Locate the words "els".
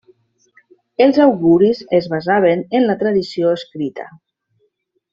1.05-1.19